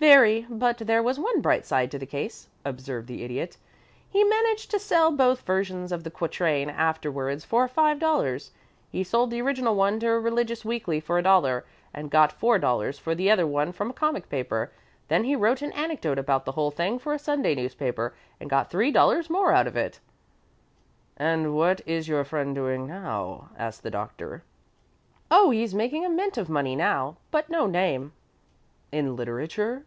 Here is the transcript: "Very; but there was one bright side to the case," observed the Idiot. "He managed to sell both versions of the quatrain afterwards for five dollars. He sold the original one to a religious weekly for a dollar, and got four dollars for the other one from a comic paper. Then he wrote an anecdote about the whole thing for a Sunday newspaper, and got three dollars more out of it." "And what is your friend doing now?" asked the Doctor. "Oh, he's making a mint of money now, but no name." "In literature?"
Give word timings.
"Very; 0.00 0.46
but 0.48 0.78
there 0.78 1.02
was 1.02 1.18
one 1.20 1.42
bright 1.42 1.66
side 1.66 1.90
to 1.90 1.98
the 1.98 2.06
case," 2.06 2.48
observed 2.64 3.06
the 3.06 3.22
Idiot. 3.22 3.58
"He 4.08 4.24
managed 4.24 4.70
to 4.70 4.78
sell 4.78 5.12
both 5.12 5.42
versions 5.42 5.92
of 5.92 6.04
the 6.04 6.10
quatrain 6.10 6.70
afterwards 6.70 7.44
for 7.44 7.68
five 7.68 7.98
dollars. 7.98 8.50
He 8.90 9.04
sold 9.04 9.30
the 9.30 9.42
original 9.42 9.74
one 9.76 10.00
to 10.00 10.08
a 10.08 10.18
religious 10.18 10.64
weekly 10.64 11.00
for 11.00 11.18
a 11.18 11.22
dollar, 11.22 11.66
and 11.92 12.10
got 12.10 12.32
four 12.32 12.58
dollars 12.58 12.98
for 12.98 13.14
the 13.14 13.30
other 13.30 13.46
one 13.46 13.72
from 13.72 13.90
a 13.90 13.92
comic 13.92 14.30
paper. 14.30 14.72
Then 15.08 15.24
he 15.24 15.36
wrote 15.36 15.60
an 15.60 15.70
anecdote 15.72 16.18
about 16.18 16.46
the 16.46 16.52
whole 16.52 16.70
thing 16.70 16.98
for 16.98 17.12
a 17.12 17.18
Sunday 17.18 17.54
newspaper, 17.54 18.14
and 18.40 18.48
got 18.48 18.70
three 18.70 18.90
dollars 18.90 19.28
more 19.28 19.52
out 19.52 19.66
of 19.66 19.76
it." 19.76 20.00
"And 21.18 21.54
what 21.54 21.82
is 21.86 22.08
your 22.08 22.24
friend 22.24 22.54
doing 22.54 22.86
now?" 22.86 23.50
asked 23.54 23.82
the 23.82 23.90
Doctor. 23.90 24.44
"Oh, 25.30 25.50
he's 25.50 25.74
making 25.74 26.06
a 26.06 26.08
mint 26.08 26.38
of 26.38 26.48
money 26.48 26.74
now, 26.74 27.18
but 27.30 27.50
no 27.50 27.66
name." 27.66 28.12
"In 28.90 29.14
literature?" 29.14 29.84